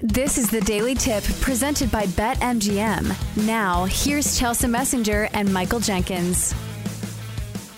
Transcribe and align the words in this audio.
This 0.00 0.36
is 0.36 0.50
the 0.50 0.60
Daily 0.60 0.94
Tip 0.94 1.24
presented 1.40 1.90
by 1.90 2.04
BetMGM. 2.04 3.46
Now, 3.46 3.86
here's 3.86 4.38
Chelsa 4.38 4.68
Messinger 4.68 5.30
and 5.32 5.50
Michael 5.50 5.80
Jenkins. 5.80 6.54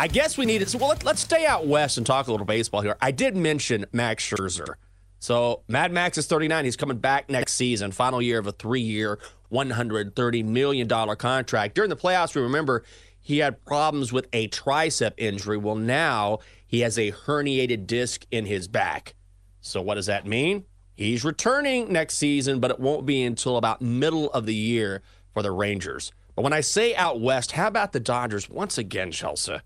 I 0.00 0.08
guess 0.08 0.38
we 0.38 0.46
needed. 0.46 0.70
So, 0.70 0.78
well, 0.78 0.88
let, 0.88 1.04
let's 1.04 1.20
stay 1.20 1.44
out 1.44 1.66
west 1.66 1.98
and 1.98 2.06
talk 2.06 2.26
a 2.26 2.30
little 2.30 2.46
baseball 2.46 2.80
here. 2.80 2.96
I 3.02 3.10
did 3.10 3.36
mention 3.36 3.84
Max 3.92 4.24
Scherzer. 4.26 4.76
So, 5.18 5.62
Mad 5.68 5.92
Max 5.92 6.16
is 6.16 6.26
39. 6.26 6.64
He's 6.64 6.74
coming 6.74 6.96
back 6.96 7.28
next 7.28 7.52
season, 7.52 7.92
final 7.92 8.22
year 8.22 8.38
of 8.38 8.46
a 8.46 8.52
three 8.52 8.80
year, 8.80 9.18
$130 9.52 10.42
million 10.42 10.88
contract. 10.88 11.74
During 11.74 11.90
the 11.90 11.96
playoffs, 11.96 12.34
we 12.34 12.40
remember 12.40 12.82
he 13.20 13.38
had 13.38 13.62
problems 13.66 14.10
with 14.10 14.26
a 14.32 14.48
tricep 14.48 15.12
injury. 15.18 15.58
Well, 15.58 15.76
now 15.76 16.38
he 16.66 16.80
has 16.80 16.98
a 16.98 17.12
herniated 17.12 17.86
disc 17.86 18.24
in 18.30 18.46
his 18.46 18.68
back. 18.68 19.14
So, 19.60 19.82
what 19.82 19.96
does 19.96 20.06
that 20.06 20.26
mean? 20.26 20.64
He's 20.96 21.24
returning 21.24 21.92
next 21.92 22.14
season, 22.16 22.58
but 22.58 22.70
it 22.70 22.80
won't 22.80 23.04
be 23.04 23.22
until 23.22 23.58
about 23.58 23.82
middle 23.82 24.30
of 24.32 24.46
the 24.46 24.54
year 24.54 25.02
for 25.32 25.42
the 25.42 25.52
Rangers. 25.52 26.10
But 26.34 26.42
when 26.42 26.52
I 26.54 26.60
say 26.60 26.94
out 26.96 27.20
west, 27.20 27.52
how 27.52 27.68
about 27.68 27.92
the 27.92 28.00
Dodgers 28.00 28.48
once 28.48 28.78
again, 28.78 29.12
Chelsa? 29.12 29.60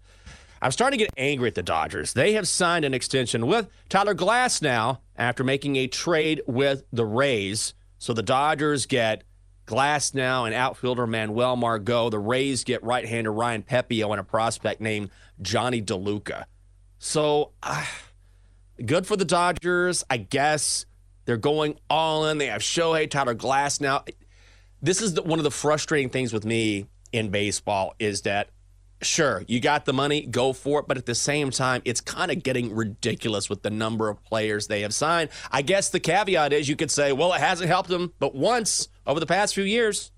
I'm 0.61 0.73
starting 0.73 0.99
to 0.99 1.05
get 1.05 1.15
angry 1.17 1.49
at 1.49 1.55
the 1.55 1.63
Dodgers. 1.63 2.13
They 2.13 2.35
have 2.35 2.47
signed 2.47 2.85
an 2.85 2.95
extension 2.95 3.47
with 3.47 3.69
Tyler 3.89 4.15
Glasnow 4.15 4.99
after 5.17 5.43
making 5.43 5.77
a 5.77 5.87
trade 5.87 6.43
with 6.47 6.85
the 6.93 7.07
Rays. 7.07 7.75
So 7.99 8.13
the 8.13 8.23
Dodgers 8.23 8.87
get 8.87 9.25
Glasnow 9.67 10.47
and 10.47 10.55
outfielder 10.55 11.07
Manuel 11.07 11.57
Margot. 11.57 12.11
The 12.11 12.19
Rays 12.19 12.65
get 12.65 12.83
right-hander 12.83 13.33
Ryan 13.33 13.63
Pepiot 13.63 14.11
and 14.11 14.21
a 14.21 14.25
prospect 14.25 14.81
named 14.81 15.11
Johnny 15.41 15.81
DeLuca. 15.81 16.45
So 16.99 17.53
uh, 17.63 17.87
good 18.85 19.07
for 19.07 19.17
the 19.17 19.25
Dodgers, 19.25 20.05
I 20.11 20.19
guess. 20.19 20.87
They're 21.31 21.37
going 21.37 21.79
all 21.89 22.27
in. 22.27 22.39
They 22.39 22.47
have 22.47 22.61
Shohei, 22.61 23.09
Tyler 23.09 23.37
Glasnow. 23.37 24.03
This 24.83 25.01
is 25.01 25.15
the, 25.15 25.23
one 25.23 25.39
of 25.39 25.45
the 25.45 25.53
frustrating 25.53 26.11
things 26.11 26.33
with 26.33 26.45
me 26.45 26.89
in 27.13 27.29
baseball 27.29 27.95
is 28.01 28.23
that 28.23 28.49
sure, 29.01 29.45
you 29.47 29.61
got 29.61 29.85
the 29.85 29.93
money, 29.93 30.27
go 30.27 30.53
for 30.53 30.81
it. 30.81 30.89
But 30.89 30.99
at 30.99 31.07
the 31.07 31.15
same 31.15 31.53
time, 31.53 31.83
it's 31.85 32.01
kind 32.01 32.33
of 32.33 32.43
getting 32.43 32.75
ridiculous 32.75 33.49
with 33.49 33.63
the 33.63 33.71
number 33.71 34.09
of 34.09 34.25
players 34.25 34.67
they 34.67 34.81
have 34.81 34.93
signed. 34.93 35.31
I 35.53 35.63
guess 35.63 35.91
the 35.91 36.01
caveat 36.01 36.53
is 36.53 36.69
you 36.69 36.75
could 36.75 36.91
say, 36.91 37.13
well, 37.13 37.33
it 37.33 37.41
hasn't 37.41 37.69
helped 37.69 37.91
them 37.91 38.13
but 38.19 38.35
once 38.35 38.89
over 39.07 39.21
the 39.21 39.27
past 39.27 39.55
few 39.55 39.63
years. 39.63 40.11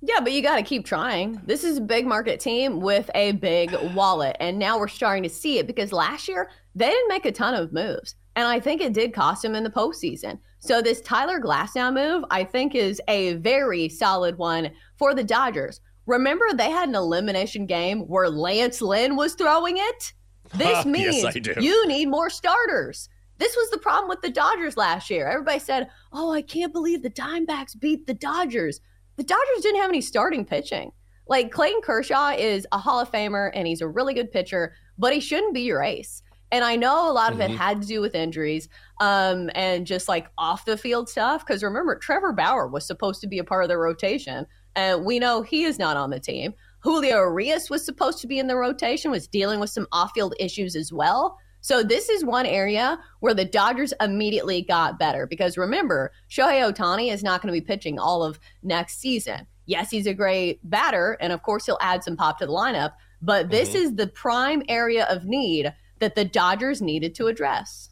Yeah, 0.00 0.18
but 0.18 0.32
you 0.32 0.42
got 0.42 0.56
to 0.56 0.64
keep 0.64 0.86
trying. 0.86 1.40
This 1.46 1.62
is 1.62 1.76
a 1.76 1.82
big 1.82 2.04
market 2.04 2.40
team 2.40 2.80
with 2.80 3.08
a 3.14 3.30
big 3.30 3.72
wallet. 3.94 4.36
And 4.40 4.58
now 4.58 4.76
we're 4.76 4.88
starting 4.88 5.22
to 5.22 5.30
see 5.30 5.58
it 5.58 5.68
because 5.68 5.92
last 5.92 6.26
year 6.26 6.50
they 6.74 6.90
didn't 6.90 7.08
make 7.08 7.26
a 7.26 7.30
ton 7.30 7.54
of 7.54 7.72
moves. 7.72 8.16
And 8.40 8.48
I 8.48 8.58
think 8.58 8.80
it 8.80 8.94
did 8.94 9.12
cost 9.12 9.44
him 9.44 9.54
in 9.54 9.64
the 9.64 9.70
postseason. 9.70 10.38
So 10.60 10.80
this 10.80 11.02
Tyler 11.02 11.38
Glasnow 11.38 11.92
move, 11.92 12.24
I 12.30 12.42
think, 12.42 12.74
is 12.74 12.98
a 13.06 13.34
very 13.34 13.86
solid 13.90 14.38
one 14.38 14.70
for 14.96 15.14
the 15.14 15.22
Dodgers. 15.22 15.82
Remember, 16.06 16.46
they 16.54 16.70
had 16.70 16.88
an 16.88 16.94
elimination 16.94 17.66
game 17.66 18.00
where 18.08 18.30
Lance 18.30 18.80
Lynn 18.80 19.14
was 19.14 19.34
throwing 19.34 19.76
it? 19.76 20.14
This 20.54 20.86
means 20.86 21.22
yes, 21.22 21.36
you 21.60 21.86
need 21.86 22.06
more 22.06 22.30
starters. 22.30 23.10
This 23.36 23.54
was 23.56 23.68
the 23.68 23.78
problem 23.78 24.08
with 24.08 24.22
the 24.22 24.30
Dodgers 24.30 24.78
last 24.78 25.10
year. 25.10 25.28
Everybody 25.28 25.58
said, 25.58 25.90
Oh, 26.10 26.32
I 26.32 26.40
can't 26.40 26.72
believe 26.72 27.02
the 27.02 27.10
Dimebacks 27.10 27.78
beat 27.78 28.06
the 28.06 28.14
Dodgers. 28.14 28.80
The 29.16 29.24
Dodgers 29.24 29.62
didn't 29.62 29.82
have 29.82 29.90
any 29.90 30.00
starting 30.00 30.46
pitching. 30.46 30.92
Like 31.28 31.52
Clayton 31.52 31.82
Kershaw 31.82 32.30
is 32.30 32.66
a 32.72 32.78
Hall 32.78 33.00
of 33.00 33.12
Famer 33.12 33.50
and 33.52 33.68
he's 33.68 33.82
a 33.82 33.88
really 33.88 34.14
good 34.14 34.32
pitcher, 34.32 34.72
but 34.96 35.12
he 35.12 35.20
shouldn't 35.20 35.52
be 35.52 35.60
your 35.60 35.82
ace. 35.82 36.22
And 36.52 36.64
I 36.64 36.76
know 36.76 37.10
a 37.10 37.12
lot 37.12 37.32
mm-hmm. 37.32 37.40
of 37.40 37.50
it 37.50 37.52
mm-hmm. 37.52 37.62
had 37.62 37.82
to 37.82 37.88
do 37.88 38.00
with 38.00 38.14
injuries 38.14 38.68
um, 39.00 39.50
and 39.54 39.86
just 39.86 40.08
like 40.08 40.28
off 40.36 40.64
the 40.64 40.76
field 40.76 41.08
stuff. 41.08 41.46
Because 41.46 41.62
remember, 41.62 41.96
Trevor 41.96 42.32
Bauer 42.32 42.66
was 42.66 42.86
supposed 42.86 43.20
to 43.20 43.26
be 43.26 43.38
a 43.38 43.44
part 43.44 43.62
of 43.62 43.68
the 43.68 43.78
rotation, 43.78 44.46
and 44.74 45.04
we 45.04 45.18
know 45.18 45.42
he 45.42 45.64
is 45.64 45.78
not 45.78 45.96
on 45.96 46.10
the 46.10 46.20
team. 46.20 46.54
Julio 46.80 47.16
Urias 47.16 47.68
was 47.70 47.84
supposed 47.84 48.20
to 48.20 48.26
be 48.26 48.38
in 48.38 48.46
the 48.46 48.56
rotation, 48.56 49.10
was 49.10 49.28
dealing 49.28 49.60
with 49.60 49.70
some 49.70 49.86
off 49.92 50.12
field 50.14 50.34
issues 50.40 50.74
as 50.74 50.92
well. 50.92 51.36
So 51.60 51.82
this 51.82 52.08
is 52.08 52.24
one 52.24 52.46
area 52.46 52.98
where 53.20 53.34
the 53.34 53.44
Dodgers 53.44 53.92
immediately 54.00 54.62
got 54.62 54.98
better 54.98 55.26
because 55.26 55.58
remember, 55.58 56.10
Shohei 56.30 56.72
Ohtani 56.72 57.12
is 57.12 57.22
not 57.22 57.42
going 57.42 57.52
to 57.52 57.60
be 57.60 57.64
pitching 57.64 57.98
all 57.98 58.22
of 58.22 58.40
next 58.62 58.98
season. 58.98 59.46
Yes, 59.66 59.90
he's 59.90 60.06
a 60.06 60.14
great 60.14 60.58
batter, 60.68 61.18
and 61.20 61.32
of 61.32 61.42
course 61.42 61.66
he'll 61.66 61.78
add 61.80 62.02
some 62.02 62.16
pop 62.16 62.38
to 62.38 62.46
the 62.46 62.52
lineup, 62.52 62.92
but 63.20 63.50
this 63.50 63.70
mm-hmm. 63.70 63.78
is 63.78 63.94
the 63.94 64.06
prime 64.06 64.62
area 64.68 65.04
of 65.10 65.26
need 65.26 65.72
that 66.00 66.14
the 66.14 66.24
Dodgers 66.24 66.82
needed 66.82 67.14
to 67.16 67.28
address. 67.28 67.90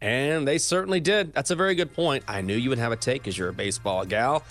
And 0.00 0.46
they 0.46 0.58
certainly 0.58 1.00
did. 1.00 1.32
That's 1.32 1.50
a 1.50 1.56
very 1.56 1.74
good 1.74 1.94
point. 1.94 2.24
I 2.26 2.40
knew 2.40 2.56
you 2.56 2.70
would 2.70 2.78
have 2.78 2.92
a 2.92 2.96
take 2.96 3.22
because 3.22 3.38
you're 3.38 3.50
a 3.50 3.52
baseball 3.52 4.04
gal. 4.04 4.42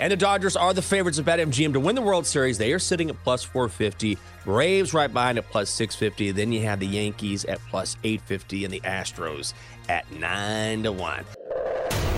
And 0.00 0.12
the 0.12 0.16
Dodgers 0.16 0.54
are 0.54 0.72
the 0.72 0.82
favorites 0.82 1.18
of 1.18 1.24
BetMGM 1.24 1.72
to 1.72 1.80
win 1.80 1.94
the 1.94 2.02
World 2.02 2.26
Series. 2.26 2.56
They 2.58 2.72
are 2.72 2.78
sitting 2.78 3.10
at 3.10 3.16
plus 3.24 3.42
450. 3.42 4.16
Braves 4.44 4.94
right 4.94 5.12
behind 5.12 5.38
at 5.38 5.50
plus 5.50 5.70
650. 5.70 6.30
Then 6.32 6.52
you 6.52 6.62
have 6.62 6.78
the 6.78 6.86
Yankees 6.86 7.44
at 7.46 7.58
plus 7.70 7.96
850 8.04 8.64
and 8.64 8.72
the 8.72 8.80
Astros 8.80 9.54
at 9.88 10.10
9 10.12 10.84
to 10.84 10.92
1. 10.92 11.24